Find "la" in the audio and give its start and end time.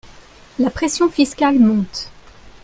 0.57-0.71